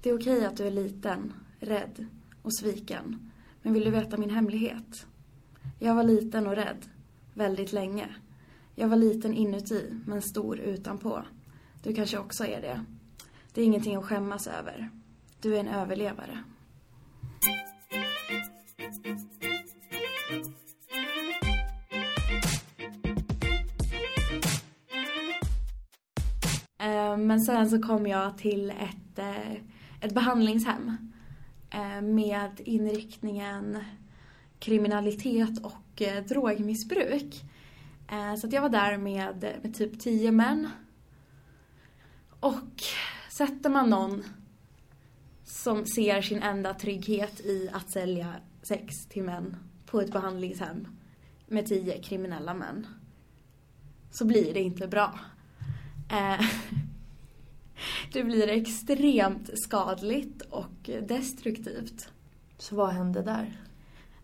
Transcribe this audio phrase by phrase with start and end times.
[0.00, 2.06] Det är okej att du är liten, rädd
[2.42, 3.30] och sviken.
[3.62, 5.06] Men vill du veta min hemlighet?
[5.78, 6.86] Jag var liten och rädd.
[7.34, 8.08] Väldigt länge.
[8.74, 11.22] Jag var liten inuti, men stor utanpå.
[11.82, 12.84] Du kanske också är det.
[13.54, 14.90] Det är ingenting att skämmas över.
[15.40, 16.44] Du är en överlevare.
[26.78, 29.62] Eh, men sen så kom jag till ett, eh,
[30.00, 31.12] ett behandlingshem
[31.70, 33.78] eh, med inriktningen
[34.58, 37.44] kriminalitet och eh, drogmissbruk.
[38.08, 40.68] Eh, så att jag var där med, med typ tio män.
[42.40, 42.82] Och
[43.30, 44.24] sätter man någon
[45.44, 49.56] som ser sin enda trygghet i att sälja sex till män
[49.86, 50.88] på ett behandlingshem
[51.46, 52.86] med tio kriminella män
[54.10, 55.20] så blir det inte bra.
[58.12, 62.08] Det blir extremt skadligt och destruktivt.
[62.58, 63.60] Så vad hände där?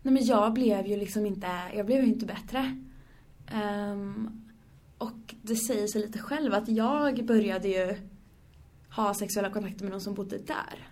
[0.01, 2.81] Nej men jag blev ju liksom inte, jag blev ju inte bättre.
[3.47, 4.41] Ehm,
[4.97, 7.95] och det säger sig lite själv att jag började ju
[8.89, 10.87] ha sexuella kontakter med någon som bodde där.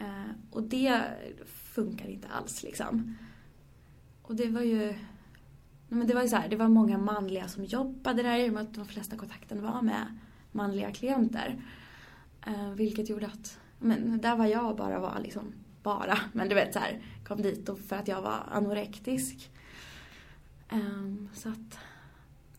[0.00, 1.02] Eh, och det
[1.74, 3.16] funkar inte alls liksom.
[4.22, 4.98] Och det var ju, nej
[5.88, 8.52] men det var ju så här, det var många manliga som jobbade där, i och
[8.52, 10.18] med att de flesta kontakterna var med
[10.52, 11.62] manliga klienter.
[12.46, 16.72] Eh, vilket gjorde att, men där var jag bara var liksom, bara, men du vet
[16.72, 19.50] så här, kom dit för att jag var anorektisk.
[20.68, 21.78] Ehm, så att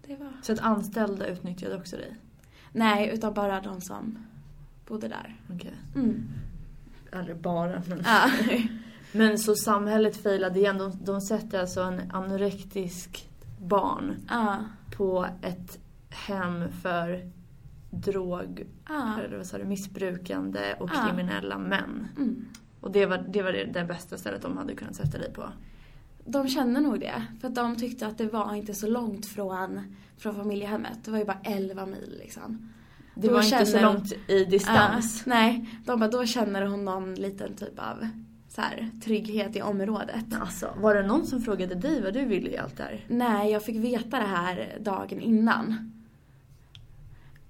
[0.08, 0.32] det var...
[0.42, 2.16] Så att anställda utnyttjade också dig?
[2.72, 4.18] Nej, utan bara de som
[4.88, 5.36] bodde där.
[5.54, 5.74] Okej.
[5.96, 6.28] Mm.
[7.12, 7.82] Eller bara.
[7.88, 8.04] Men...
[8.06, 8.32] Ja.
[9.12, 10.78] men så samhället failade igen.
[10.78, 14.58] De, de sätter alltså en anorektisk barn ja.
[14.96, 17.32] på ett hem för
[17.94, 19.20] drog, Ja.
[19.26, 21.08] eller vad sa du, missbrukande och Ja.
[21.08, 22.08] kriminella män.
[22.18, 22.46] Mm.
[22.82, 25.44] Och det var, det var det, det bästa stället de hade kunnat sätta dig på.
[26.26, 27.24] De kände nog det.
[27.42, 29.82] För att de tyckte att det var inte så långt från,
[30.18, 30.98] från familjehemmet.
[31.06, 32.70] Det var ju bara 11 mil liksom.
[33.16, 35.24] Det Då var inte så känner- långt i distans.
[35.26, 38.08] Ja, nej, de bara, då känner hon någon liten typ av
[38.50, 40.26] så här, trygghet i området.
[40.42, 43.06] Alltså, var det någon som frågade dig vad du ville i allt det här?
[43.08, 45.92] Nej, jag fick veta det här dagen innan.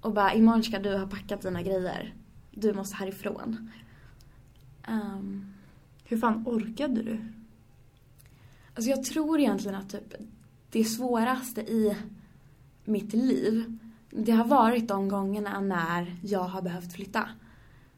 [0.04, 2.14] Och bara, imorgon ska du ha packat dina grejer.
[2.52, 3.72] Du måste härifrån.
[4.88, 5.54] Um,
[6.04, 7.20] Hur fan orkade du?
[8.76, 10.14] alltså jag tror egentligen att typ
[10.72, 11.98] det svåraste i
[12.86, 13.78] mitt liv,
[14.10, 17.30] det har varit de gångerna när jag har behövt flytta.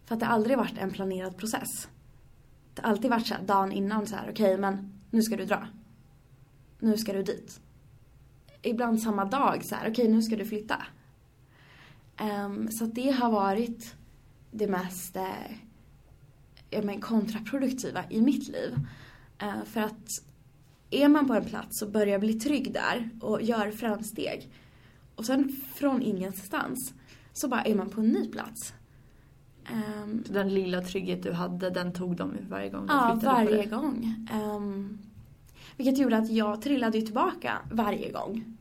[0.06, 1.88] För att det har aldrig varit en planerad process.
[2.74, 5.46] Det har alltid varit så här, dagen innan så här, okej men nu ska du
[5.46, 5.68] dra.
[6.80, 7.60] Nu ska du dit.
[8.62, 10.86] Ibland samma dag så här, okej nu ska du flytta.
[12.18, 13.96] Ehm, så det har varit
[14.52, 15.24] det mest eh,
[16.70, 18.76] ja, men kontraproduktiva i mitt liv.
[19.42, 20.08] Eh, för att
[20.90, 24.50] är man på en plats och börjar bli trygg där och gör framsteg
[25.16, 26.94] och sen från ingenstans
[27.34, 28.74] så bara är man på en ny plats.
[29.72, 33.36] Ehm, Så Den lilla trygghet du hade, den tog de varje gång de Ja, flyttade
[33.46, 33.66] på varje dig?
[33.68, 34.28] gång.
[34.34, 34.98] Um,
[35.78, 38.55] vilket gjorde att jag trillade tillbaka varje gång.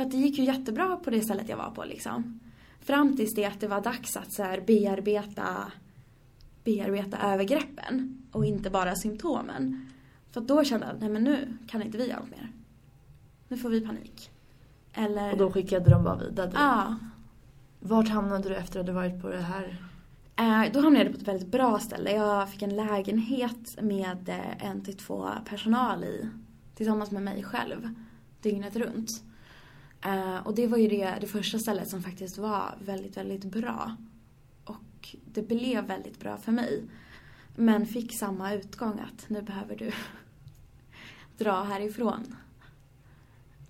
[0.00, 2.40] För att det gick ju jättebra på det stället jag var på liksom.
[2.80, 5.72] Fram tills det att det var dags att så här bearbeta,
[6.64, 9.90] bearbeta övergreppen och inte bara symptomen.
[10.30, 12.52] För då kände jag, nej men nu kan inte vi göra något mer.
[13.48, 14.30] Nu får vi panik.
[14.92, 15.32] Eller...
[15.32, 16.50] Och då skickade de bara vidare?
[16.54, 16.96] Ja.
[17.80, 19.76] Vart hamnade du efter att du varit på det här?
[20.36, 22.12] Eh, Då hamnade jag på ett väldigt bra ställe.
[22.12, 26.28] Jag fick en lägenhet med eh, en till två personal i.
[26.74, 27.94] Tillsammans med mig själv.
[28.42, 29.22] Dygnet runt.
[30.04, 33.96] Eh, Och det var ju det, det första stället som faktiskt var väldigt, väldigt bra.
[34.64, 36.84] Och det blev väldigt bra för mig.
[37.56, 39.92] Men fick samma utgång att nu behöver du
[41.44, 42.36] dra härifrån.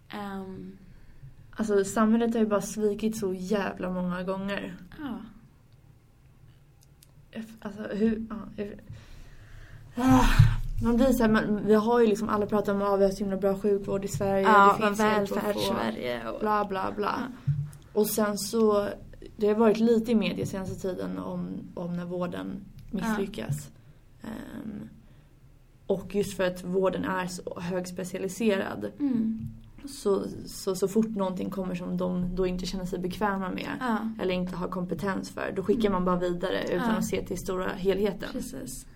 [0.09, 0.77] Ehm,
[1.51, 4.77] Alltså samhället har ju bara svikit så jävla många gånger.
[4.99, 5.19] ja.
[7.61, 8.27] Alltså hur...
[8.31, 8.81] Ja, hur-
[9.97, 10.25] Ah,
[10.83, 13.11] man blir så här, men vi har ju liksom alla pratat om att vi har
[13.11, 14.43] så himla bra sjukvård i Sverige.
[14.43, 16.29] Ja, det finns välfärds-Sverige.
[16.29, 17.15] och- Bla bla bla.
[17.93, 18.89] Och sen så,
[19.37, 23.71] det har varit lite i media senaste tiden om, om när vården misslyckas.
[24.23, 24.89] Ehm,
[25.87, 28.87] och just för att vården är så högspecialiserad.
[29.01, 29.41] Mm.
[29.89, 33.71] Så, så, så fort någonting kommer som de då inte känner sig bekväma med.
[33.81, 33.97] Ja.
[34.23, 35.53] Eller inte har kompetens för.
[35.57, 36.97] Då skickar man bara vidare utan Ja.
[36.97, 38.29] att se till stora helheten.
[38.33, 38.87] Precis.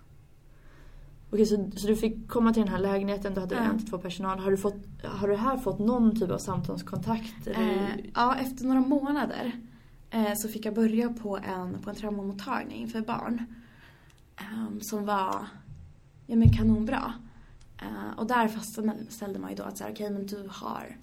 [1.34, 3.60] Okej, så, så du fick komma till den här lägenheten, du hade Ja.
[3.60, 4.38] en till två personal.
[4.38, 7.46] Har du, fått, har du här fått någon typ av samtalskontakt?
[7.46, 9.52] Eh, ja, efter några månader
[10.10, 13.44] eh, så fick jag börja på en, på en traumamottagning för barn.
[14.36, 15.46] Eh, som var
[16.26, 17.14] ja, men kanonbra.
[17.82, 20.96] Eh, och där fastställde man ju då att så här, okej men du har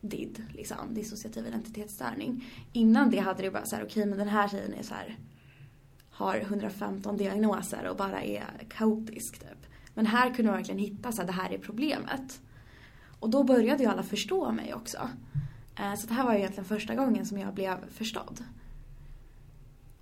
[0.00, 2.44] DID, liksom, dissociativ identitetsstörning.
[2.72, 5.18] Innan det hade det bara så här, okej men den här tjejen är så här,
[6.10, 9.57] har 115 diagnoser och bara är kaotisk typ.
[9.98, 12.40] Men här kunde man verkligen hitta så här, det här är problemet.
[13.20, 14.98] Och då började ju alla förstå mig också.
[15.76, 18.44] Eh, så det här var ju egentligen första gången som jag blev förstådd.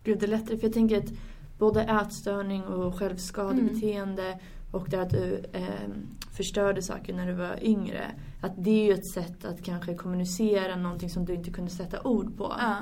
[0.05, 1.13] Gud, det är lättare för jag tänker att
[1.59, 4.39] både ätstörning och självskadebeteende mm.
[4.71, 5.89] och det att du eh,
[6.33, 8.11] förstörde saker när du var yngre.
[8.43, 12.03] Att det är ju ett sätt att kanske kommunicera någonting som du inte kunde sätta
[12.03, 12.53] ord på.
[12.59, 12.77] Ja.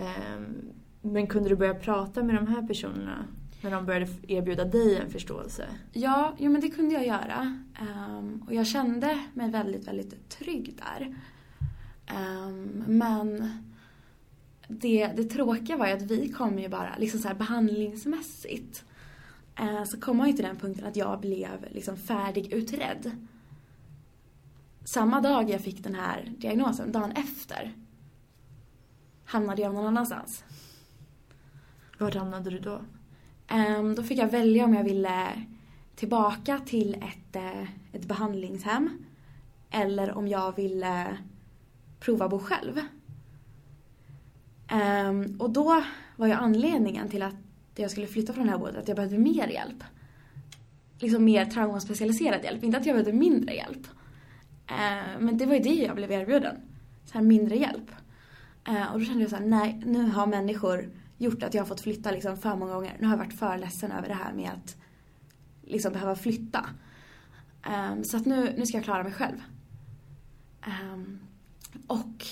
[0.00, 0.40] Eh,
[1.02, 3.26] men kunde du börja prata med de här personerna
[3.60, 5.68] när de började erbjuda dig en förståelse?
[5.92, 7.62] Ja, jo, men det kunde jag göra.
[7.80, 11.16] Um, och jag kände mig väldigt, väldigt trygg där.
[12.16, 13.50] Um, men
[14.68, 18.84] det, det tråkiga var ju att vi kom ju bara, liksom så här behandlingsmässigt,
[19.60, 23.10] uh, så kom man ju till den punkten att jag blev liksom färdigutredd.
[24.84, 27.72] Samma dag jag fick den här diagnosen, dagen efter,
[29.24, 30.44] hamnade jag någon annanstans.
[31.98, 32.80] Var hamnade du då?
[33.50, 35.42] Um, då fick jag välja om jag ville
[35.94, 38.90] tillbaka till ett, uh, ett behandlingshem
[39.70, 41.16] eller om jag ville
[42.00, 42.80] prova bo själv.
[44.72, 45.84] Um, och då
[46.16, 47.34] var ju anledningen till att
[47.76, 49.84] jag skulle flytta från det här boendet att jag behövde mer hjälp.
[50.98, 53.86] Liksom mer traumaspecialiserad hjälp, inte att jag behövde mindre hjälp.
[54.70, 56.56] Uh, men det var ju det jag blev erbjuden.
[57.04, 57.90] Så här mindre hjälp.
[58.68, 61.66] Uh, och då kände jag så här, nej, nu har människor gjort att jag har
[61.66, 62.96] fått flytta liksom för många gånger.
[63.00, 64.76] Nu har jag varit för ledsen över det här med att
[65.62, 66.66] liksom behöva flytta.
[67.66, 69.42] Um, så att nu, nu ska jag klara mig själv.
[70.66, 71.18] Um,
[71.86, 72.26] och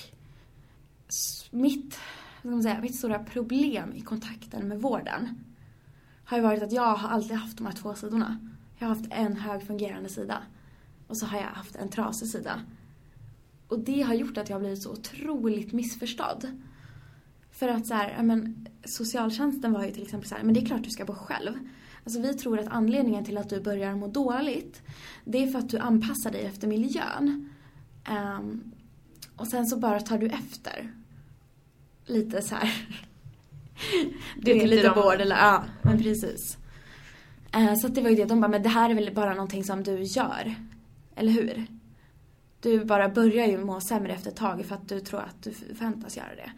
[1.50, 1.98] mitt,
[2.34, 5.44] vad ska man säga, mitt stora problem i kontakten med vården
[6.24, 8.50] har ju varit att jag har alltid haft de här två sidorna.
[8.78, 10.42] Jag har haft en högfungerande sida
[11.08, 12.60] och så har jag haft en trasig sida.
[13.68, 16.62] Och det har gjort att jag har blivit så otroligt missförstådd.
[17.50, 20.66] För att så här, men, socialtjänsten var ju till exempel så här, men det är
[20.66, 21.52] klart du ska bo själv.
[22.04, 24.82] Alltså vi tror att anledningen till att du börjar må dåligt,
[25.24, 27.50] det är för att du anpassar dig efter miljön.
[28.10, 28.72] Um,
[29.36, 30.94] och sen så bara tar du efter.
[32.06, 32.72] Lite så här.
[34.42, 35.20] Det är lite de...
[35.20, 36.58] eller ja, men precis.
[37.56, 39.64] Uh, så det var ju det, de bara, men det här är väl bara någonting
[39.64, 40.54] som du gör.
[41.16, 41.66] Eller hur?
[42.60, 45.52] Du bara börjar ju må sämre efter ett tag för att du tror att du
[45.52, 46.52] förväntas göra det.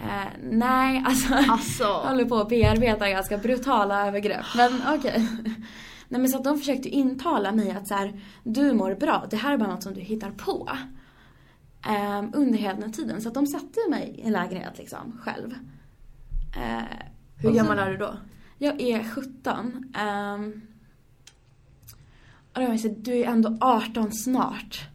[0.00, 1.84] Eh, nej, alltså, alltså.
[1.84, 4.46] jag håller på att bearbeta ganska brutala övergrepp.
[4.56, 4.96] Men okej.
[4.96, 5.54] Okay.
[6.08, 9.36] Nej men så att de försökte intala mig att så här, du mår bra, det
[9.36, 10.68] här är bara något som du hittar på.
[11.86, 13.20] Eh, under hela den tiden.
[13.20, 15.54] Så att de satte mig i en lägenhet liksom, själv.
[16.56, 16.82] Eh,
[17.36, 18.16] Hur gammal är du då?
[18.58, 19.92] Jag är 17.
[20.04, 20.62] Um,
[22.52, 24.91] och då jag du är ändå 18 snart.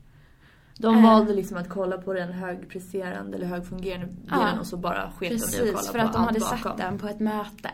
[0.79, 1.03] De eh.
[1.03, 5.35] valde liksom att kolla på den högpresterande eller högfungerande ja, och så bara sket de
[5.35, 6.57] i att kolla på för att de hade bakom.
[6.57, 7.71] sett den på ett möte.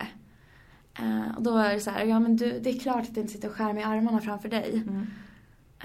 [1.01, 3.33] Uh, och då var det så här, ja men du, det är klart att inte
[3.33, 4.83] sitter och skär med armarna framför dig.
[4.87, 5.07] Mm.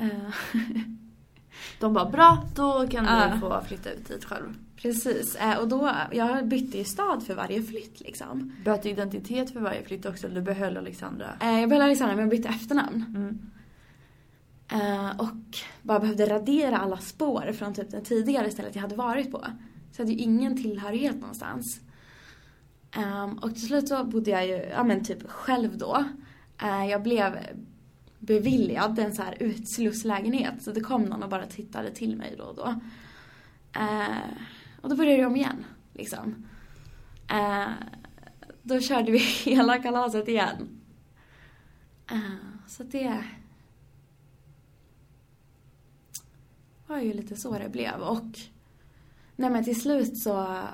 [0.00, 0.34] Uh.
[1.80, 3.34] de bara, bra, då kan uh.
[3.34, 4.54] du få flytta ut dit själv.
[4.76, 8.52] Precis, och då, jag bytte ju stad för varje flytt liksom.
[8.64, 11.26] Bytte identitet för varje flytt också, eller du behöll Alexandra?
[11.40, 13.04] jag behöll Alexandra, men jag bytte efternamn.
[13.16, 13.38] Mm.
[14.72, 19.30] Eh, och bara behövde radera alla spår från typ det tidigare stället jag hade varit
[19.30, 19.38] på.
[19.92, 21.80] Så jag hade ju ingen tillhörighet någonstans.
[22.96, 26.04] Um, och till slut så bodde jag ju, ja men typ själv då.
[26.62, 27.38] Uh, jag blev
[28.18, 30.62] beviljad en så här utslusslägenhet.
[30.62, 32.66] Så det kom någon och bara tittade till mig då och då.
[33.80, 34.18] Uh,
[34.80, 36.46] och då började jag om igen, liksom.
[38.62, 40.80] då körde vi hela kalaset igen.
[42.66, 43.24] så det
[46.88, 48.00] var ju lite så det blev.
[48.00, 48.38] Och
[49.36, 50.64] nej men till slut så eh,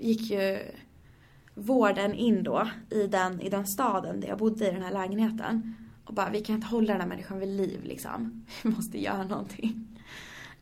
[0.00, 0.58] gick ju
[1.54, 5.74] vården in då i den, i den staden där jag bodde i den här lägenheten.
[6.04, 8.46] Och bara, vi kan inte hålla den här människan vid liv liksom.
[8.62, 9.98] Vi måste göra någonting.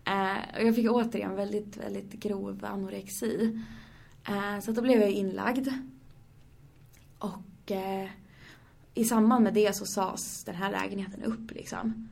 [0.04, 3.62] Eh, och jag fick återigen väldigt, väldigt grov anorexi.
[4.28, 5.68] Eh, så då blev jag inlagd.
[7.18, 8.08] Och eh,
[8.94, 12.08] i samband med det så sades den här lägenheten upp liksom.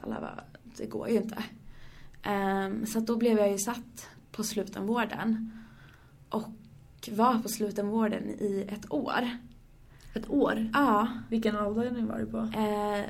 [0.00, 0.44] Alla bara,
[0.76, 1.44] det går ju inte.
[2.26, 5.52] Um, så då blev jag ju satt på slutenvården.
[6.28, 6.48] Och
[7.10, 9.28] var på slutenvården i ett år.
[10.14, 10.70] Ett år?
[10.72, 11.08] Ja.
[11.30, 12.38] Vilken avdelning var du på?
[12.38, 13.04] Uh,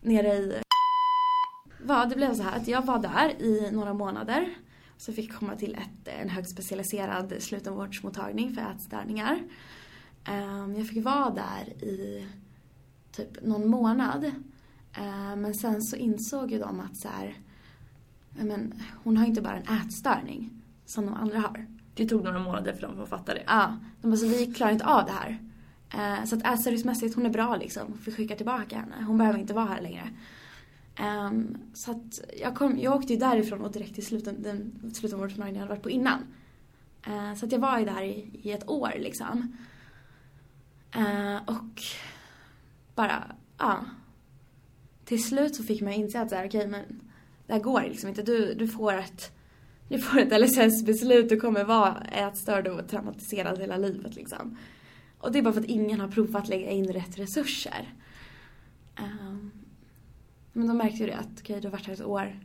[0.00, 0.62] nere i...
[1.88, 4.54] Ja, det blev så här att jag var där i några månader.
[4.96, 9.42] Så fick komma till ett, en högspecialiserad slutenvårdsmottagning för ätstörningar.
[10.30, 12.28] Um, jag fick vara där i
[13.12, 14.24] typ någon månad.
[14.98, 17.36] Uh, men sen så insåg ju de att så här,
[18.34, 18.74] men,
[19.04, 20.50] hon har inte bara en ätstörning
[20.86, 21.66] som de andra har.
[21.94, 23.42] Det tog några månader för dem att fatta det.
[23.46, 25.38] Ja, de bara, så vi klarar inte av det här.
[25.94, 27.98] Uh, så att ätstörningsmässigt, hon är bra liksom.
[28.04, 29.04] Vi skickar tillbaka henne.
[29.06, 30.10] Hon behöver inte vara här längre.
[31.00, 35.54] Um, så att jag, kom, jag åkte ju därifrån och direkt till sluten, den slutenvårdsmottagningen
[35.54, 36.18] jag hade varit på innan.
[37.08, 39.56] Uh, så att jag var ju där i, i ett år liksom.
[40.96, 41.82] Uh, och
[42.94, 43.24] bara,
[43.58, 43.84] ja.
[45.04, 47.00] Till slut så fick man inse att så här, okej men
[47.52, 48.22] det här går liksom inte.
[48.22, 49.32] Du, du får ett,
[49.88, 54.58] du får ett LSS-beslut, du kommer vara ätstörd och traumatiserad hela livet liksom.
[55.18, 57.94] Och det är bara för att ingen har provat lägga in rätt resurser.
[58.98, 59.50] Um,
[60.52, 62.40] men de märkte ju det att okej, okay, du har varit här ett år,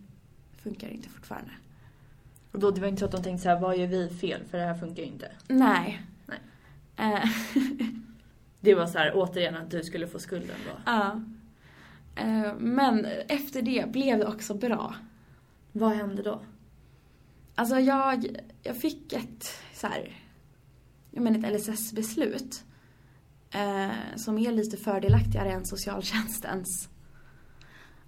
[0.63, 1.51] funkar inte fortfarande.
[2.51, 4.43] Och då, det var inte så att de tänkte så här, vad gör vi fel
[4.43, 5.31] för det här funkar ju inte?
[5.47, 6.01] Nej.
[6.25, 6.39] Nej.
[6.99, 7.31] Uh.
[8.61, 10.81] det var så här, återigen att du skulle få skulden då?
[10.85, 11.11] Ja.
[11.15, 11.21] Uh,
[12.57, 14.95] men efter det blev det också bra.
[15.71, 16.41] Vad hände då?
[17.55, 20.21] Alltså jag, jag fick ett så här,
[21.11, 22.63] jag menar ett LSS-beslut.
[23.55, 26.89] Uh, som är lite fördelaktigare än socialtjänstens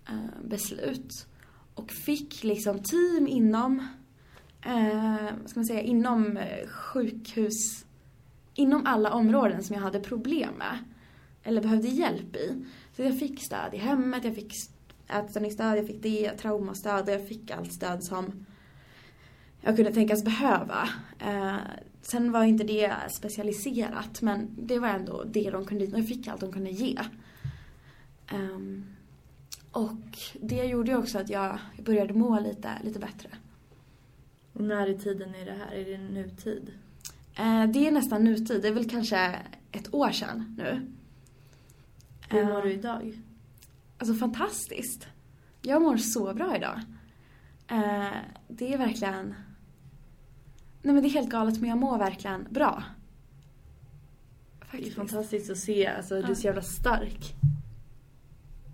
[0.10, 1.28] Eh, beslut.
[1.74, 3.88] Och fick liksom team inom,
[4.66, 7.86] eh, vad ska man säga, inom eh, sjukhus,
[8.54, 10.78] inom alla områden som jag hade problem med.
[11.44, 12.66] Eller behövde hjälp i.
[13.00, 14.54] Så jag fick stöd i hemmet, jag fick
[15.08, 18.46] ätstörningsstöd, jag fick det, traumastöd och jag fick allt stöd som
[19.62, 20.90] jag kunde tänkas behöva.
[21.20, 21.56] Eh,
[22.02, 26.42] sen var inte det specialiserat men det var ändå det de kunde, jag fick allt
[26.42, 27.00] de kunde ge.
[28.34, 28.86] Um,
[29.72, 33.30] och det gjorde ju också att jag började må lite, lite bättre.
[34.54, 35.72] Och när i tiden är det här?
[35.76, 36.72] Är det nutid?
[37.36, 38.62] Eh, det är nästan nutid.
[38.62, 39.40] Det är väl kanske
[39.72, 40.92] ett år sedan nu.
[42.30, 43.22] Hur mår du idag?
[43.98, 45.08] Alltså fantastiskt.
[45.62, 46.82] Jag mår så bra idag.
[47.68, 48.18] Eh,
[48.48, 49.36] det är verkligen...
[50.82, 52.84] Nej men det är helt galet men jag mår verkligen bra.
[54.60, 54.96] Faktiskt.
[54.96, 55.88] Det är fantastiskt att se.
[55.88, 57.36] Alltså, du är så jävla stark.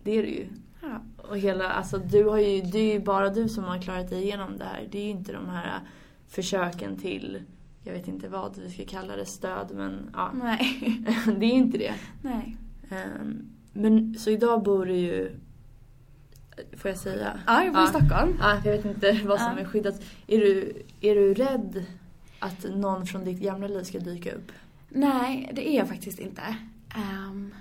[0.03, 0.47] Det är du ju.
[0.81, 1.01] Ja.
[1.17, 4.23] Och hela, alltså du har ju, det är ju bara du som har klarat dig
[4.23, 4.87] igenom det här.
[4.91, 5.79] Det är ju inte de här
[6.27, 7.41] försöken till,
[7.83, 10.31] jag vet inte vad vi ska kalla det, stöd men ja.
[10.33, 11.01] Nej.
[11.37, 11.93] det är inte det.
[12.21, 12.57] Nej.
[12.89, 15.39] Um, men så idag bor du ju,
[16.77, 17.39] får jag säga?
[17.47, 17.87] Ja, jag bor ja.
[17.87, 18.37] i Stockholm.
[18.39, 19.59] Ja, jag vet inte vad som ja.
[19.59, 20.01] är skyddat.
[20.27, 21.85] Är du, är du rädd
[22.39, 24.51] att någon från ditt gamla liv ska dyka upp?
[24.89, 26.41] Nej, det är jag faktiskt inte.
[26.95, 27.53] Um,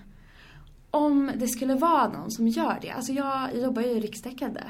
[0.90, 2.90] om det skulle vara någon som gör det.
[2.90, 4.60] Alltså jag jobbar ju rikstäckande.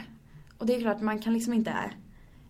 [0.59, 1.75] Och det är klart, man kan liksom inte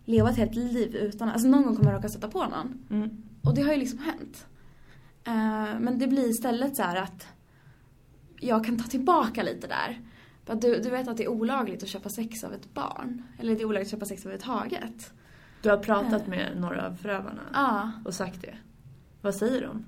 [0.05, 1.29] leva ett helt liv utan...
[1.29, 2.85] Alltså någon gång kommer jag råka sätta på någon.
[2.89, 3.23] Mm.
[3.41, 4.45] Och det har ju liksom hänt.
[5.27, 7.27] Uh, men det blir istället så att
[8.39, 10.01] jag kan ta tillbaka lite där.
[10.55, 13.23] Du, du vet att det är olagligt att köpa sex av ett barn.
[13.39, 15.13] Eller det är olagligt att köpa sex överhuvudtaget.
[15.61, 16.27] Du har pratat uh.
[16.29, 17.41] med några av förövarna?
[17.53, 17.91] Ja.
[18.05, 18.55] Och sagt det?
[19.21, 19.85] Vad säger de?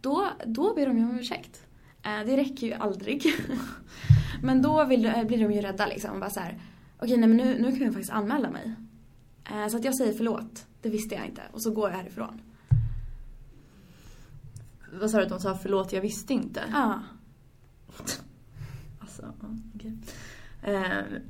[0.00, 1.66] Då, då ber de ju om ursäkt.
[2.02, 3.24] Eh, det räcker ju aldrig.
[4.42, 6.20] men då vill, eh, blir de ju rädda liksom.
[6.20, 6.58] Bara så här,
[6.98, 8.74] okej nej men nu, nu kan jag faktiskt anmäla mig.
[9.50, 10.66] Eh, så att jag säger förlåt.
[10.82, 11.42] Det visste jag inte.
[11.52, 12.40] Och så går jag härifrån.
[14.92, 16.62] Vad sa du att de sa förlåt, jag visste inte?
[16.72, 17.00] Ja.
[18.98, 19.22] Alltså,
[19.74, 19.92] okay.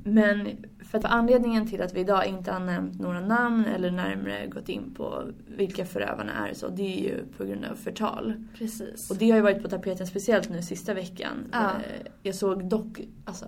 [0.03, 4.47] Men för att anledningen till att vi idag inte har nämnt några namn eller närmare
[4.47, 8.43] gått in på vilka förövarna är så det är ju på grund av förtal.
[8.57, 9.11] Precis.
[9.11, 11.47] Och det har ju varit på tapeten speciellt nu sista veckan.
[11.51, 11.69] Ja.
[11.69, 13.45] Eh, jag såg dock, alltså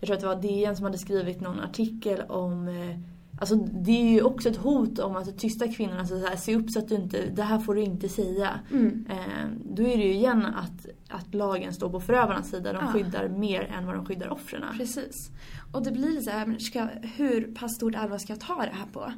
[0.00, 2.98] jag tror att det var DN som hade skrivit någon artikel om eh,
[3.38, 6.56] Alltså det är ju också ett hot om att tysta kvinnorna, alltså så här, se
[6.56, 8.60] upp så att du inte, det här får du inte säga.
[8.72, 9.06] Mm.
[9.10, 12.92] Eh, då är det ju igen att, att lagen står på förövarnas sida, de Ja.
[12.92, 14.64] skyddar mer än vad de skyddar offren.
[14.76, 15.30] Precis.
[15.72, 16.86] Och det blir så här, ska,
[17.16, 19.12] hur pass stort allvar ska jag ta det här på?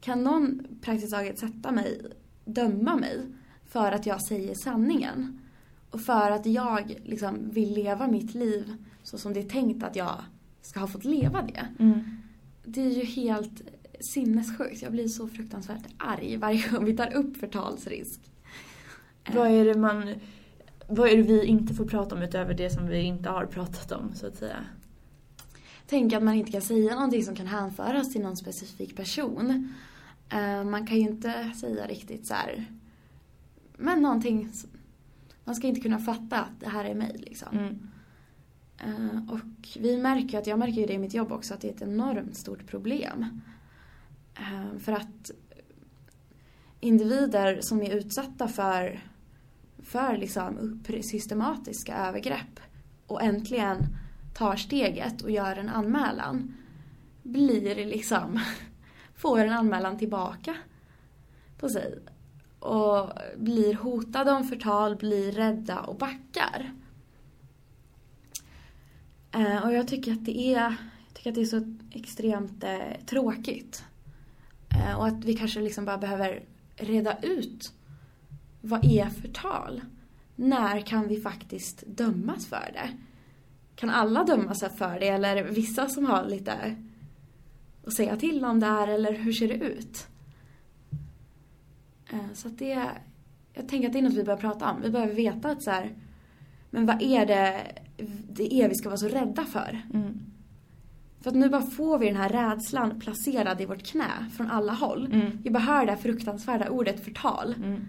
[0.00, 2.00] Kan någon praktiskt taget sätta mig,
[2.44, 3.20] döma mig
[3.66, 5.40] för att jag säger sanningen?
[5.90, 9.96] Och för att jag liksom vill leva mitt liv så som det är tänkt att
[9.96, 10.14] jag
[10.62, 11.66] ska ha fått leva det.
[11.78, 12.00] Mm.
[12.66, 13.62] Det är ju helt
[14.00, 14.82] sinnessjukt.
[14.82, 18.20] Jag blir så fruktansvärt arg varje gång vi tar upp förtalsrisk.
[19.34, 20.14] Vad är det man,
[20.88, 23.92] vad är det vi inte får prata om utöver det som vi inte har pratat
[23.92, 24.64] om så att säga?
[25.86, 29.72] Tänk att man inte kan säga någonting som kan hänföras till någon specifik person.
[30.28, 32.66] Eh, man kan ju inte säga riktigt så här.
[33.76, 34.52] Men någonting,
[35.44, 37.58] man ska inte kunna fatta att det här är mig liksom.
[37.58, 37.90] Mm.
[38.78, 41.60] Eh, och vi märker ju att, jag märker ju det i mitt jobb också, att
[41.60, 43.40] det är ett enormt stort problem.
[44.34, 45.30] Eh, för att
[46.80, 49.00] individer som är utsatta för,
[49.78, 52.60] för liksom systematiska övergrepp
[53.06, 53.78] och äntligen
[54.34, 56.54] tar steget och gör en anmälan
[57.22, 58.40] blir liksom,
[59.14, 60.56] får en anmälan tillbaka
[61.58, 61.98] på sig
[62.60, 66.74] och blir hotade om förtal, blir rädda och backar.
[69.36, 73.04] Eh, och jag tycker att det är, jag tycker att det är så extremt eh,
[73.06, 73.84] tråkigt.
[74.68, 76.42] Eh, och att vi kanske liksom bara behöver
[76.76, 77.72] reda ut
[78.60, 79.80] vad är förtal?
[80.36, 82.90] När kan vi faktiskt dömas för det?
[83.74, 86.76] Kan alla dömas för det eller vissa som har lite
[87.86, 90.06] att säga till om det här eller hur ser det ut?
[92.10, 92.88] Eh, så att det,
[93.54, 94.82] jag tänker att det är något vi behöver prata om.
[94.82, 95.94] Vi behöver veta att så här,
[96.70, 97.72] men vad är det,
[98.32, 99.82] det är vi ska vara så rädda för?
[99.94, 100.20] Mm.
[101.20, 104.72] För att nu bara får vi den här rädslan placerad i vårt knä från alla
[104.72, 105.08] håll.
[105.12, 105.38] Mm.
[105.42, 107.54] Vi bara hör det här fruktansvärda ordet förtal.
[107.64, 107.84] Mm.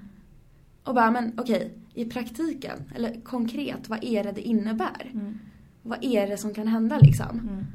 [0.84, 5.12] Och bara, men okej, i praktiken, eller konkret, vad är det det innebär?
[5.14, 5.40] Mm.
[5.82, 7.40] Vad är det som kan hända liksom?
[7.40, 7.66] Mm.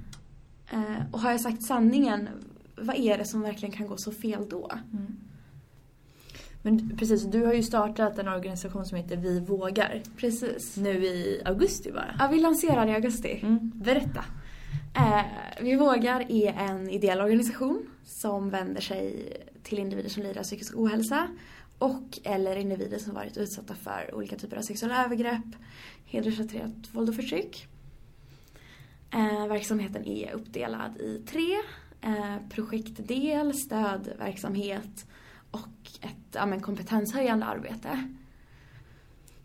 [0.70, 2.28] Eh, och har jag sagt sanningen,
[2.76, 4.70] vad är det som verkligen kan gå så fel då?
[4.92, 5.16] Mm.
[6.62, 10.02] Men precis, du har ju startat en organisation som heter Vi vågar.
[10.16, 10.76] Precis.
[10.76, 12.16] Nu i augusti bara.
[12.18, 13.40] Ja, vi lanserade i augusti.
[13.42, 13.72] Mm.
[13.74, 14.24] Berätta.
[14.96, 15.24] Eh,
[15.60, 20.76] vi vågar är en ideell organisation som vänder sig till individer som lider av psykisk
[20.76, 21.28] ohälsa
[21.78, 25.46] och eller individer som varit utsatta för olika typer av sexuella övergrepp,
[26.04, 27.66] hedersrelaterat våld och förtryck.
[29.10, 31.56] Eh, verksamheten är uppdelad i tre.
[32.00, 35.06] Eh, projektdel, stödverksamhet
[35.52, 38.08] och ett ja, men, kompetenshöjande arbete.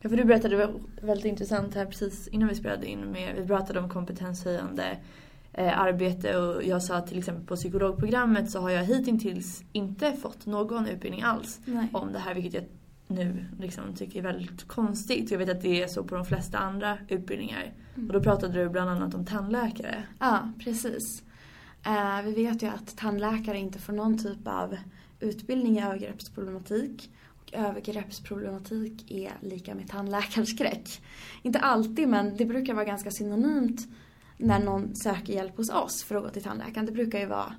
[0.02, 3.36] Ja, för du berättade det var väldigt intressant här precis innan vi spelade in med,
[3.36, 4.98] vi pratade om kompetenshöjande
[5.54, 10.14] eh, arbete och jag sa att till exempel på psykologprogrammet så har jag hittills inte
[10.14, 11.88] fått någon utbildning alls Nej.
[11.94, 12.64] om det här vilket jag
[13.08, 15.32] nu liksom tycker är väldigt konstigt.
[15.32, 17.74] Jag vet att det är så på de flesta andra utbildningar.
[17.96, 18.08] Mm.
[18.08, 20.04] Och då pratade du bland annat om tandläkare.
[20.20, 21.24] Ja, precis.
[21.86, 24.78] Eh, vi vet ju att tandläkare inte får någon typ av
[25.20, 27.12] utbildning i övergreppsproblematik.
[27.42, 31.02] Och övergreppsproblematik är lika med tandläkarskräck.
[31.42, 33.88] Inte alltid, men det brukar vara ganska synonymt
[34.38, 36.86] när någon söker hjälp hos oss för att gå till tandläkaren.
[36.86, 37.56] Det brukar ju vara,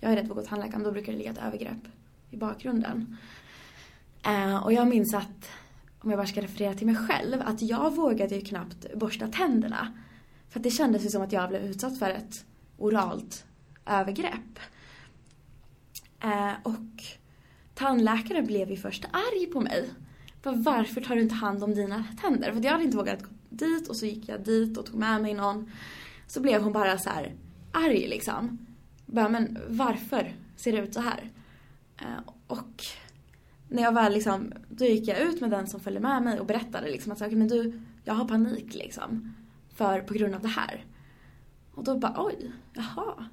[0.00, 1.88] jag är rädd för att gå till tandläkaren, då brukar det ligga ett övergrepp
[2.30, 3.16] i bakgrunden.
[4.24, 5.50] Eh, och jag minns att,
[6.00, 9.92] om jag bara ska referera till mig själv, att jag vågade ju knappt borsta tänderna.
[10.48, 12.44] För att det kändes ju som att jag blev utsatt för ett
[12.78, 13.44] oralt
[13.86, 14.58] övergrepp.
[16.22, 17.02] Eh, och
[17.74, 19.90] tandläkaren blev ju först arg på mig.
[20.42, 22.52] För varför tar du inte hand om dina tänder?
[22.52, 25.22] För jag hade inte vågat gå dit och så gick jag dit och tog med
[25.22, 25.70] mig någon.
[26.26, 27.34] Så blev hon bara så här
[27.72, 28.66] arg liksom.
[29.06, 31.30] Bara, men varför ser det ut så här?
[32.00, 32.84] Eh, och
[33.68, 36.46] när jag väl liksom, då gick jag ut med den som följde med mig och
[36.46, 39.34] berättade liksom att okay, men du, jag har panik liksom.
[39.74, 40.84] För, på grund av det här.
[41.74, 43.26] Och då bara oj, jaha.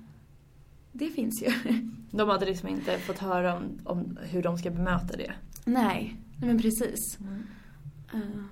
[0.91, 1.51] Det finns ju.
[2.11, 5.33] De hade liksom inte fått höra om, om hur de ska bemöta det?
[5.65, 7.17] Nej, nej men precis.
[7.19, 7.43] Mm.
[8.13, 8.43] Uh.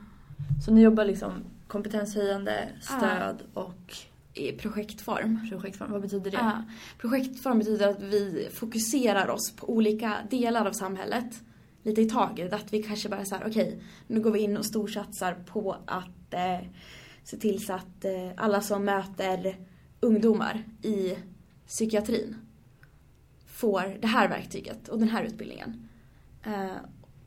[0.66, 1.32] Så ni jobbar liksom
[1.68, 3.64] kompetenshöjande, stöd uh.
[3.64, 3.96] och
[4.34, 5.50] i projektform.
[5.50, 6.38] Projektform, vad betyder det?
[6.38, 6.64] Ja,
[6.98, 11.42] projektform betyder att vi fokuserar oss på olika delar av samhället
[11.84, 12.54] lite i taget.
[12.54, 16.34] Att vi kanske bara såhär, okej, okay, nu går vi in och storsatsar på att
[16.34, 16.68] eh,
[17.24, 19.58] se till så att eh, alla som möter
[20.00, 21.16] ungdomar i
[21.68, 22.36] psykiatrin
[23.46, 25.90] får det här verktyget och den här utbildningen.
[26.44, 26.76] Eh,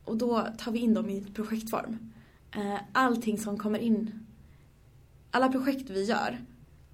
[0.04, 2.12] och då tar vi in dem i projektform.
[2.54, 4.26] Eh, allting som kommer in,
[5.30, 6.44] alla projekt vi gör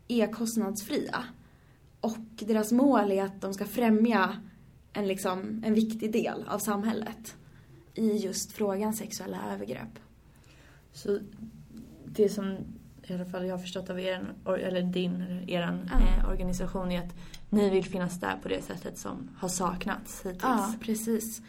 [0.08, 1.24] är kostnadsfria.
[2.00, 4.36] Och deras mål är att de ska främja
[4.92, 7.36] en, liksom, en viktig del av samhället
[7.94, 9.98] i just frågan sexuella övergrepp.
[10.92, 11.18] Så
[12.04, 12.56] det som
[13.06, 17.14] i alla fall jag har förstått av er, eller din, er eh, organisation är att
[17.50, 20.42] ni vill finnas där på det sättet som har saknats hittills.
[20.42, 21.42] Ja, precis.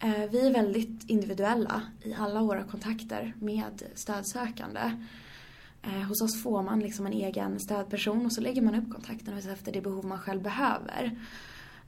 [0.00, 4.80] Eh, vi är väldigt individuella i alla våra kontakter med stödsökande.
[5.82, 9.38] Eh, hos oss får man liksom en egen stödperson och så lägger man upp kontakten
[9.38, 11.18] efter det behov man själv behöver.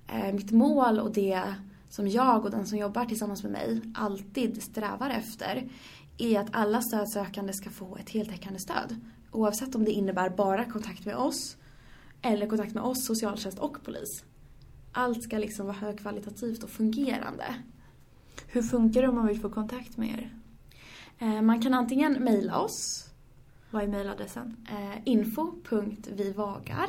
[0.06, 1.42] Eh, mitt mål och det
[1.88, 5.68] som jag och den som jobbar tillsammans med mig alltid strävar efter
[6.22, 8.96] är att alla stödsökande ska få ett heltäckande stöd.
[9.30, 11.56] Oavsett om det innebär bara kontakt med oss
[12.22, 14.24] eller kontakt med oss, socialtjänst och polis.
[14.92, 17.44] Allt ska liksom vara högkvalitativt och fungerande.
[18.46, 20.34] Hur funkar det om man vill få kontakt med er?
[21.18, 23.06] Eh, man kan antingen mejla oss.
[23.70, 24.66] Vad är mejladressen?
[24.70, 26.88] Eh, info.vivagar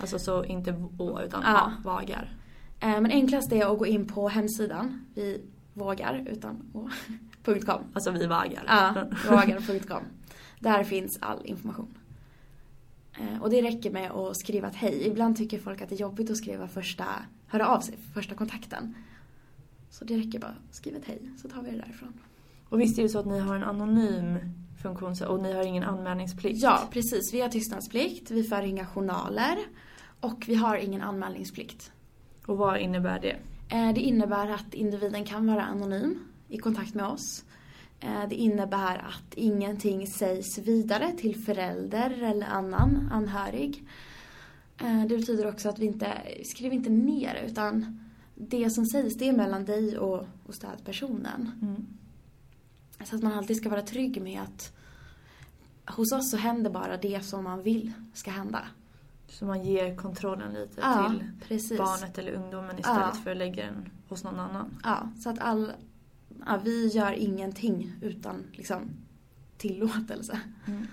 [0.00, 1.72] Alltså så inte å utan ja.
[1.84, 2.36] vagar?
[2.80, 5.06] Eh, men enklast är att gå in på hemsidan.
[5.14, 5.40] Vi
[5.74, 6.72] vågar utan
[7.46, 7.84] .com.
[7.92, 8.64] Alltså vi vågar.
[8.66, 8.94] Ja,
[9.30, 10.02] vågar.com.
[10.60, 11.98] Där finns all information.
[13.18, 15.06] Eh, och det räcker med att skriva ett hej.
[15.06, 17.04] Ibland tycker folk att det är jobbigt att skriva första,
[17.46, 18.94] höra av sig, första kontakten.
[19.90, 22.12] Så det räcker bara att skriva ett hej så tar vi det därifrån.
[22.68, 24.38] Och visst är det så att ni har en anonym
[24.82, 26.62] funktion och ni har ingen anmälningsplikt?
[26.62, 27.34] Ja, precis.
[27.34, 29.58] Vi har tystnadsplikt, vi för inga journaler
[30.20, 31.92] och vi har ingen anmälningsplikt.
[32.46, 33.36] Och vad innebär det?
[33.76, 37.44] Eh, det innebär att individen kan vara anonym i kontakt med oss.
[38.00, 43.84] Eh, det innebär att ingenting sägs vidare till förälder eller annan anhörig.
[44.80, 46.12] Eh, det betyder också att vi inte
[46.44, 48.00] skriver inte ner utan
[48.34, 51.50] det som sägs det är mellan dig och, och stödpersonen.
[51.62, 51.86] Mm.
[53.04, 54.72] Så att man alltid ska vara trygg med att
[55.86, 58.62] hos oss så händer bara det som man vill ska hända.
[59.28, 61.78] Så man ger kontrollen lite ja, till precis.
[61.78, 63.20] barnet eller ungdomen istället ja.
[63.24, 64.80] för att lägga den hos någon annan?
[64.84, 65.72] Ja, så att all,
[66.46, 68.78] ja, vi gör ingenting utan liksom,
[69.56, 70.40] tillåtelse.
[70.66, 70.86] Mm.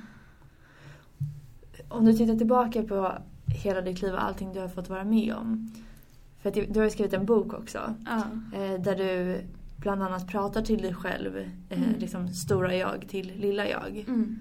[1.87, 5.33] Om du tittar tillbaka på hela ditt liv och allting du har fått vara med
[5.33, 5.71] om.
[6.41, 7.95] För att du har ju skrivit en bok också.
[8.05, 8.23] Ja.
[8.53, 9.41] Eh, där du
[9.77, 11.37] bland annat pratar till dig själv,
[11.69, 11.99] eh, mm.
[11.99, 14.05] liksom stora jag till lilla jag.
[14.07, 14.39] Mm.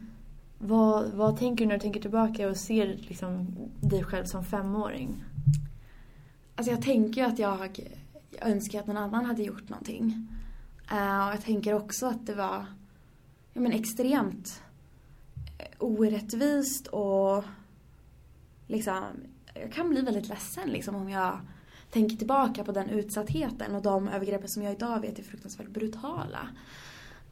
[0.59, 3.47] Vad, vad tänker du när du tänker tillbaka och ser liksom
[3.81, 5.25] dig själv som femåring?
[6.55, 7.91] Alltså jag tänker ju att jag,
[8.31, 10.29] jag önskar att någon annan hade gjort någonting.
[10.93, 12.67] Uh, och jag tänker också att det var
[13.53, 14.63] ja, men extremt
[15.59, 17.45] eh, orättvist och
[18.67, 19.05] liksom,
[19.55, 21.41] jag kan bli väldigt ledsen liksom om jag
[21.91, 26.49] tänker tillbaka på den utsattheten och de övergreppen som jag idag vet är fruktansvärt brutala.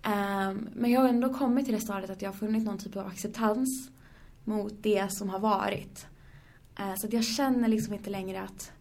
[0.07, 2.97] Um, men jag har ändå kommit till det stadiet att jag har funnit någon typ
[2.97, 3.91] av acceptans
[4.45, 6.07] mot det som har varit.
[6.81, 8.73] Uh, så att jag känner liksom inte längre att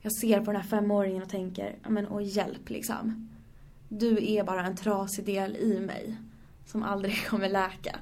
[0.00, 3.28] jag ser på den här femåringen och tänker, men åh hjälp liksom.
[3.88, 6.16] Du är bara en trasig del i mig
[6.66, 7.98] som aldrig kommer läka.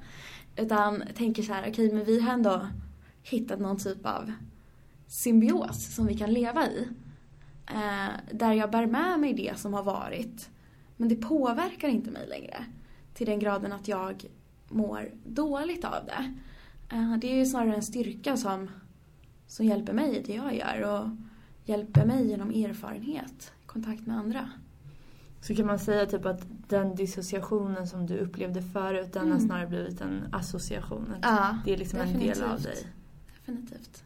[0.56, 2.68] Utan tänker så här, okej okay, men vi har ändå
[3.22, 4.32] hittat någon typ av
[5.06, 6.88] symbios som vi kan leva i.
[7.66, 10.50] Eh, där jag bär med mig det som har varit
[10.96, 12.64] men det påverkar inte mig längre.
[13.14, 14.24] Till den graden att jag
[14.68, 16.34] mår dåligt av det.
[16.96, 18.70] Eh, det är ju snarare en styrka som,
[19.46, 21.08] som hjälper mig i det jag gör och
[21.64, 24.50] hjälper mig genom erfarenhet, kontakt med andra.
[25.46, 29.32] Så kan man säga typ att den dissociationen som du upplevde förut, den mm.
[29.32, 31.14] har snarare blivit en association?
[31.22, 32.36] Ja, det är liksom definitivt.
[32.36, 32.76] en del av dig?
[33.36, 34.04] Definitivt.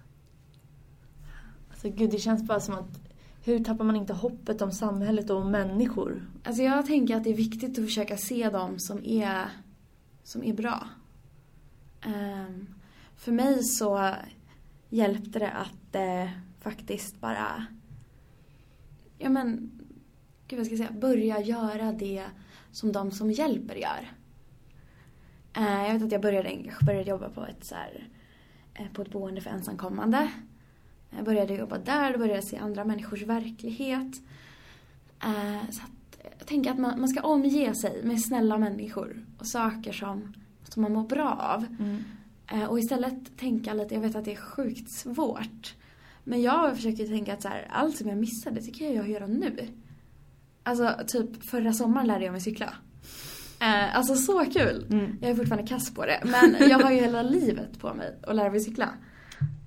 [1.71, 3.01] Alltså gud, det känns bara som att
[3.45, 6.27] hur tappar man inte hoppet om samhället och om människor?
[6.45, 9.49] Alltså jag tänker att det är viktigt att försöka se dem som är,
[10.23, 10.89] som är bra.
[12.07, 12.67] Um,
[13.17, 14.15] för mig så
[14.89, 17.67] hjälpte det att eh, faktiskt bara,
[19.19, 19.78] ja men,
[20.49, 22.25] gud vad ska jag säga, börja göra det
[22.73, 24.13] som de som hjälper gör.
[25.59, 28.09] Uh, jag vet att jag började, började jobba på ett, så här,
[28.75, 30.31] eh, på ett boende för ensamkommande.
[31.11, 34.23] Jag började jobba där, då började jag se andra människors verklighet.
[35.25, 39.47] Eh, så att, jag tänker att man, man ska omge sig med snälla människor och
[39.47, 40.35] saker som,
[40.69, 41.67] som man mår bra av.
[41.79, 42.05] Mm.
[42.53, 45.75] Eh, och istället tänka lite, jag vet att det är sjukt svårt.
[46.25, 49.27] Men jag försöker tänka att så här, allt som jag missade tycker jag jag göra
[49.27, 49.69] nu.
[50.69, 52.75] Alltså typ förra sommaren lärde jag mig cykla.
[53.61, 54.87] Eh, alltså så kul!
[54.91, 55.19] Mm.
[55.21, 56.23] Jag är fortfarande kass på det.
[56.25, 58.89] Men jag har ju hela livet på mig att lära mig cykla.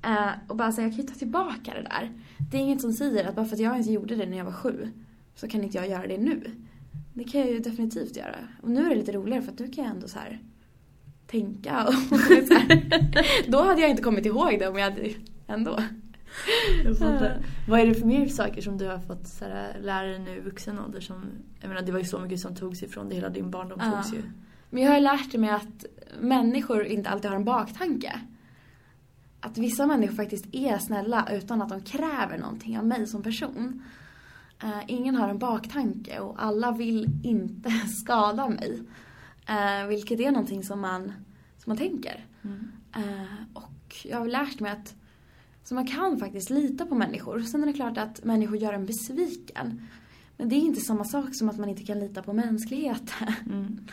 [0.07, 2.11] Uh, och bara säga, jag kan ju ta tillbaka det där.
[2.51, 4.45] Det är inget som säger att bara för att jag inte gjorde det när jag
[4.45, 4.91] var sju
[5.35, 6.51] så kan inte jag göra det nu.
[7.13, 8.35] Det kan jag ju definitivt göra.
[8.61, 10.39] Och nu är det lite roligare för att nu kan jag ändå så här
[11.27, 11.93] tänka och
[12.47, 13.51] så här.
[13.51, 15.09] Då hade jag inte kommit ihåg det om jag hade
[15.47, 15.79] ändå.
[16.85, 17.23] Uh.
[17.67, 20.37] Vad är det för mer saker som du har fått så här, lära dig nu
[20.37, 21.01] i vuxen ålder?
[21.01, 21.25] Som,
[21.59, 23.91] jag menar det var ju så mycket som togs ifrån dig, hela din barndom uh.
[23.91, 24.21] togs ju.
[24.69, 25.85] Men jag har lärt mig att
[26.19, 28.19] människor inte alltid har en baktanke
[29.41, 33.83] att vissa människor faktiskt är snälla utan att de kräver någonting av mig som person.
[34.63, 37.69] Uh, ingen har en baktanke och alla vill inte
[38.03, 38.81] skada mig.
[39.49, 41.13] Uh, vilket är någonting som man,
[41.57, 42.25] som man tänker.
[42.41, 42.71] Mm.
[42.97, 44.95] Uh, och jag har lärt mig att
[45.63, 47.41] så man kan faktiskt lita på människor.
[47.41, 49.87] Sen är det klart att människor gör en besviken.
[50.37, 53.33] Men det är inte samma sak som att man inte kan lita på mänskligheten.
[53.45, 53.87] Mm.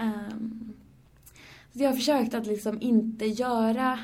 [0.00, 0.72] Um,
[1.72, 3.98] så jag har försökt att liksom inte göra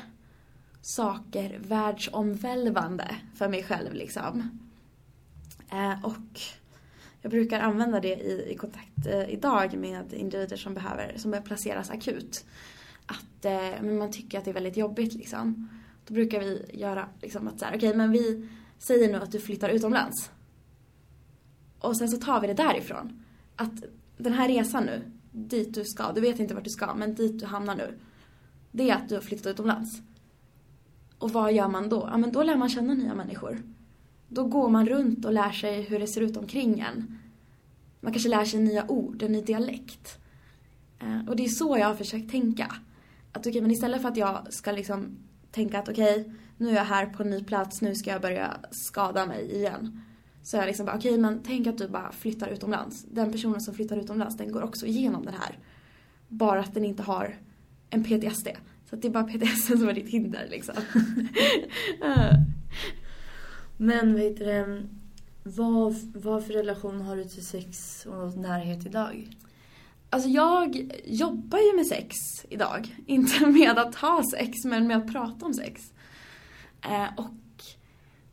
[0.81, 4.59] saker världsomvälvande för mig själv liksom.
[5.71, 6.39] Eh, och
[7.21, 11.47] jag brukar använda det i, i kontakt eh, idag med individer som behöver, som behöver
[11.47, 12.45] placeras akut.
[13.05, 13.43] Att
[13.81, 15.69] men man tycker att det är väldigt jobbigt liksom.
[16.07, 19.31] Då brukar vi göra liksom att så här, okej okay, men vi, säger nu att
[19.31, 20.31] du flyttar utomlands.
[21.79, 23.23] Och sen så tar vi det därifrån.
[23.55, 23.83] Att
[24.17, 27.39] den här resan nu, dit du ska, du vet inte vart du ska, men dit
[27.39, 27.99] du hamnar nu.
[28.71, 30.01] Det är att du har flyttat utomlands.
[31.17, 32.07] Och vad gör man då?
[32.11, 33.63] Ja, men då lär man känna nya människor.
[34.27, 37.19] Då går man runt och lär sig hur det ser ut omkring en.
[37.99, 40.19] Man kanske lär sig nya ord, en ny dialekt.
[40.99, 42.65] Eh, och det är så jag har försökt tänka.
[43.31, 45.17] Att okej, okay, men istället för att jag ska liksom
[45.57, 48.21] tänka att okej, okay, nu är jag här på en ny plats, nu ska jag
[48.21, 50.01] börja skada mig igen.
[50.43, 53.03] Så jag liksom bara, okej okay, men tänk att du bara flyttar utomlands.
[53.03, 55.57] Den personen som flyttar utomlands, den går också igenom det här.
[56.27, 57.35] Bara att den inte har
[57.89, 58.47] en PTSD.
[58.89, 60.75] Så att det är bara PTSD som är ditt hinder liksom.
[63.77, 64.83] men vad heter det,
[65.43, 69.29] vad, vad för relation har du till sex och närhet idag?
[70.09, 72.15] Alltså jag jobbar ju med sex
[72.49, 72.95] idag.
[73.05, 75.81] Inte med att ha sex, men med att prata om sex.
[76.81, 77.33] Eh, och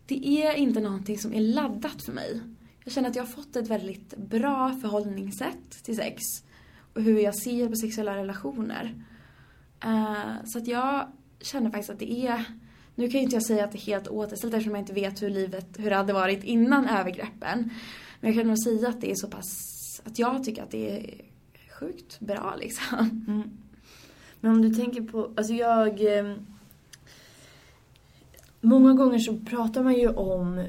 [0.07, 2.41] det är inte någonting som är laddat för mig.
[2.85, 6.23] Jag känner att jag har fått ett väldigt bra förhållningssätt till sex.
[6.95, 9.05] Och hur jag ser på sexuella relationer.
[9.85, 11.09] Eh, så att jag
[11.41, 12.45] känner faktiskt att det är...
[12.95, 15.23] Nu kan ju inte jag säga att det är helt återställt eftersom jag inte vet
[15.23, 17.71] hur livet, hur det hade varit innan övergreppen.
[18.21, 19.47] Men jag kan nog säga att det är så pass...
[20.05, 21.25] Att jag tycker att det är
[21.81, 23.25] sjukt bra liksom.
[23.29, 23.51] Mm.
[24.41, 26.19] Men om du tänker på, alltså jag...
[26.19, 26.35] Eh,
[28.61, 30.65] många gånger så pratar man ju om,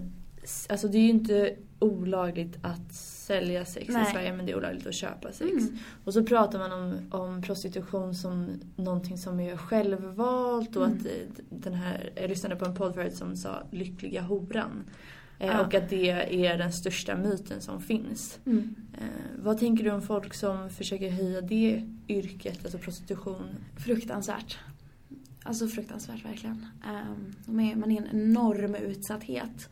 [0.70, 4.08] alltså det är ju inte olagligt att sälja sex Nej.
[4.08, 5.52] i Sverige men det är olagligt att köpa sex.
[5.52, 5.78] Mm.
[6.04, 10.98] Och så pratar man om, om prostitution som någonting som är självvalt och mm.
[10.98, 14.84] att den här, jag lyssnade på en podd förut som sa lyckliga horan.
[15.40, 16.10] Eh, Och att det
[16.46, 18.40] är den största myten som finns.
[18.46, 18.76] Mm.
[18.94, 23.56] Eh, vad tänker du om folk som försöker höja det yrket, alltså prostitution?
[23.78, 24.58] Fruktansvärt.
[25.44, 26.66] Alltså fruktansvärt verkligen.
[26.86, 29.70] Är, man är en enorm utsatthet.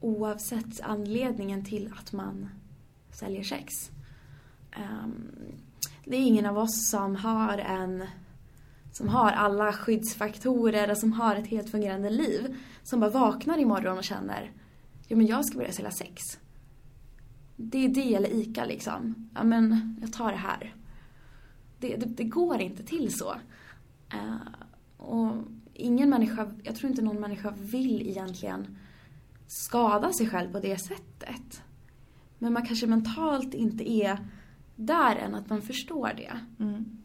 [0.00, 2.48] Oavsett anledningen till att man
[3.12, 3.90] säljer sex.
[4.76, 5.30] Um,
[6.04, 8.04] det är ingen av oss som har en
[8.92, 12.56] som har alla skyddsfaktorer och som har ett helt fungerande liv.
[12.82, 14.50] Som bara vaknar imorgon och känner
[15.14, 16.22] ja men jag ska börja sälja sex.
[17.56, 19.30] Det är det eller ICA liksom.
[19.34, 20.74] Ja men jag tar det här.
[21.78, 23.34] Det, det, det går inte till så.
[24.14, 24.36] Uh,
[24.96, 25.32] och
[25.74, 28.78] ingen människa, jag tror inte någon människa vill egentligen
[29.46, 31.62] skada sig själv på det sättet.
[32.38, 34.18] Men man kanske mentalt inte är
[34.76, 36.40] där än att man förstår det.
[36.64, 37.02] Mm.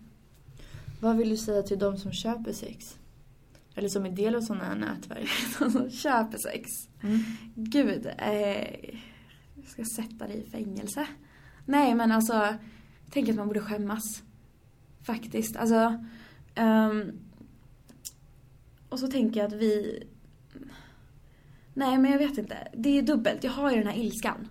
[1.01, 2.98] Vad vill du säga till de som köper sex?
[3.75, 5.29] Eller som är del av sådana här nätverk.
[5.59, 6.69] De som köper sex.
[7.03, 7.19] Mm.
[7.55, 8.95] Gud, eh,
[9.55, 11.07] jag ska sätta dig i fängelse.
[11.65, 12.55] Nej men alltså,
[13.11, 14.23] tänker att man borde skämmas.
[15.01, 15.55] Faktiskt.
[15.55, 16.05] Alltså,
[16.59, 17.11] um,
[18.89, 20.03] och så tänker jag att vi...
[21.73, 22.67] Nej men jag vet inte.
[22.73, 23.43] Det är dubbelt.
[23.43, 24.47] Jag har ju den här ilskan.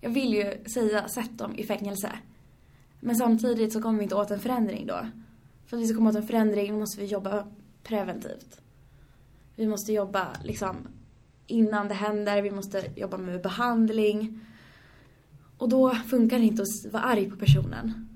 [0.00, 2.12] Jag vill ju säga sätt dem i fängelse.
[3.00, 5.06] Men samtidigt så kommer vi inte åt en förändring då.
[5.66, 7.46] För att vi ska komma åt en förändring måste vi jobba
[7.88, 8.60] preventivt.
[9.56, 10.76] Vi måste jobba liksom
[11.46, 14.40] innan det händer, vi måste jobba med behandling.
[15.58, 18.08] Och då funkar det inte att vara arg på personen.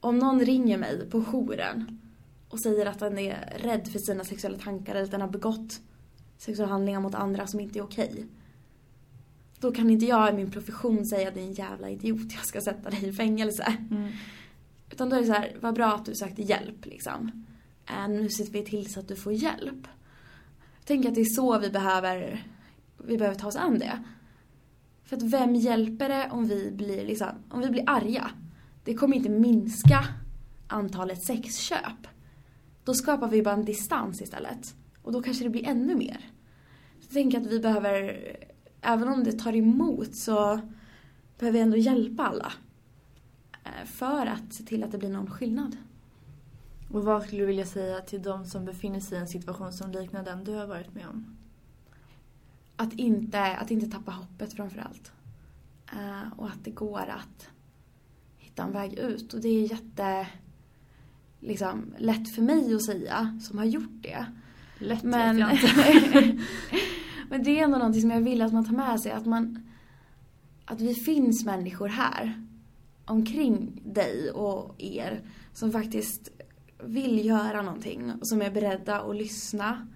[0.00, 2.00] Om någon ringer mig på jouren
[2.48, 5.80] och säger att den är rädd för sina sexuella tankar eller att den har begått
[6.38, 8.26] sexuella handlingar mot andra som inte är okej.
[9.60, 12.46] Då kan inte jag i min profession säga att det är en jävla idiot, jag
[12.46, 13.76] ska sätta dig i fängelse.
[13.90, 14.12] Mm.
[14.90, 17.44] Utan då är det så här, vad bra att du sökte hjälp liksom.
[17.86, 19.86] Äh, nu ser vi till så att du får hjälp.
[20.78, 22.46] Jag tänker att det är så vi behöver,
[23.04, 24.04] vi behöver ta oss an det.
[25.04, 28.30] För att vem hjälper det om vi blir, liksom, om vi blir arga?
[28.84, 30.04] Det kommer inte minska
[30.68, 32.06] antalet sexköp.
[32.84, 34.74] Då skapar vi bara en distans istället.
[35.02, 36.30] Och då kanske det blir ännu mer.
[37.00, 38.20] Så jag tänker att vi behöver,
[38.80, 40.60] även om det tar emot så
[41.38, 42.52] behöver vi ändå hjälpa alla.
[43.64, 45.76] Eh, för att se till att det blir någon skillnad.
[46.90, 49.90] Och vad skulle du vilja säga till de som befinner sig i en situation som
[49.90, 51.36] liknar den du har varit med om?
[52.76, 55.12] Att inte, att inte tappa hoppet framför allt.
[55.92, 57.48] Uh, och att det går att
[58.38, 59.34] hitta en väg ut.
[59.34, 60.26] Och det är jätte
[61.40, 64.26] liksom, lätt för mig att säga som har gjort det.
[64.78, 65.58] Lätt men, jag
[67.28, 69.12] men det är ändå någonting som jag vill att man tar med sig.
[69.12, 69.68] Att, man,
[70.64, 72.46] att vi finns människor här
[73.04, 76.30] omkring dig och er som faktiskt
[76.86, 79.86] vill göra någonting och som är beredda att lyssna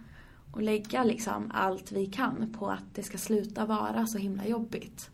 [0.52, 5.10] och lägga liksom allt vi kan på att det ska sluta vara så himla jobbigt.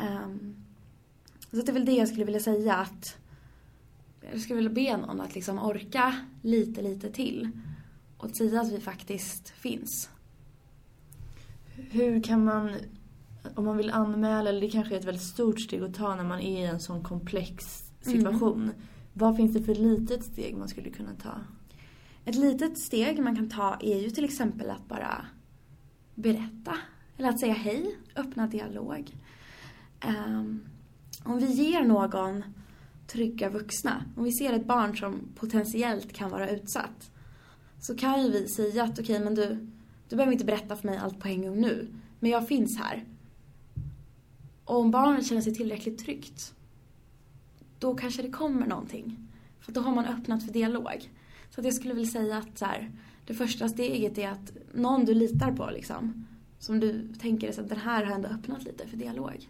[0.00, 0.56] Um,
[1.50, 3.16] så det är väl det jag skulle vilja säga att
[4.32, 7.50] jag skulle vilja be någon att liksom orka lite, lite till
[8.18, 10.10] och säga att vi faktiskt finns.
[11.76, 12.74] hur kan man,
[13.54, 16.24] om man vill anmäla, eller det kanske är ett väldigt stort steg att ta när
[16.24, 18.62] man är i en sån komplex situation.
[18.62, 18.74] Mm.
[19.18, 21.40] Vad finns det för litet steg man skulle kunna ta?
[22.24, 25.26] Ett litet steg man kan ta är ju till exempel att bara
[26.14, 26.78] berätta.
[27.16, 29.16] Eller att säga hej, öppna dialog.
[30.06, 30.64] Um,
[31.24, 32.44] om vi ger någon
[33.06, 37.10] trygga vuxna, om vi ser ett barn som potentiellt kan vara utsatt,
[37.80, 39.68] så kan ju vi säga att okej, okay, men du,
[40.08, 41.88] du behöver inte berätta för mig allt på en gång nu,
[42.20, 43.04] men jag finns här.
[44.64, 46.54] Och om barnet känner sig tillräckligt tryggt,
[47.78, 49.28] då kanske det kommer någonting.
[49.60, 51.10] För då har man öppnat för dialog.
[51.50, 52.90] Så att jag skulle vilja säga att så här,
[53.26, 56.26] det första steget är att någon du litar på liksom,
[56.58, 59.48] som du tänker att den här har ändå öppnat lite för dialog.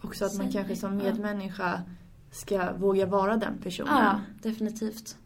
[0.00, 1.82] Också att man kanske som medmänniska
[2.30, 4.04] ska våga vara den personen.
[4.04, 5.16] Ja, definitivt.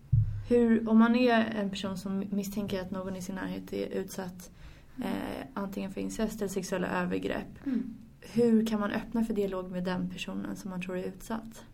[0.49, 4.51] Hur, om man är en person som misstänker att någon i sin närhet är utsatt
[4.99, 7.67] eh, antingen för incest eller sexuella övergrepp.
[7.67, 7.95] Mm.
[8.21, 11.65] Hur kan man öppna för dialog med den personen som man tror är utsatt?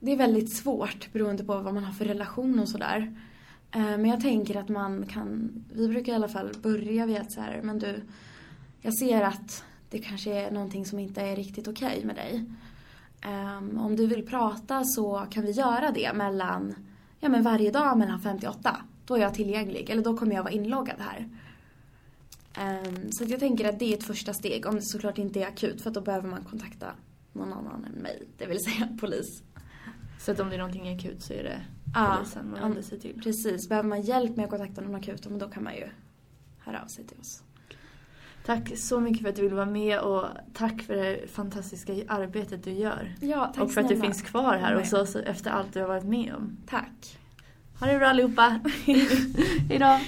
[0.00, 3.16] Det är väldigt svårt beroende på vad man har för relation och sådär.
[3.70, 7.32] Eh, men jag tänker att man kan, vi brukar i alla fall börja vid att
[7.32, 8.02] så här, men du,
[8.80, 12.44] jag ser att det kanske är någonting som inte är riktigt okej okay med dig.
[13.20, 16.74] Ehm, om du vill prata så kan vi göra det mellan,
[17.20, 18.76] ja men varje dag mellan 58.
[19.06, 21.28] Då är jag tillgänglig, eller då kommer jag vara inloggad här.
[22.58, 25.46] Ehm, så jag tänker att det är ett första steg, om det såklart inte är
[25.46, 26.86] akut, för då behöver man kontakta
[27.32, 29.42] någon annan än mig, det vill säga polis.
[30.18, 31.60] Så att om det är någonting akut så är det
[31.94, 33.22] polisen man vänder sig till?
[33.22, 35.88] Precis, behöver man hjälp med att kontakta någon akut, men då kan man ju
[36.58, 37.42] höra av sig till oss.
[38.46, 42.64] Tack så mycket för att du ville vara med och tack för det fantastiska arbetet
[42.64, 43.14] du gör.
[43.20, 45.88] Ja, tack Och för att du finns kvar här hos oss efter allt du har
[45.88, 46.56] varit med om.
[46.66, 47.18] Tack.
[47.80, 48.60] Ha det bra allihopa.
[49.68, 49.98] Hejdå.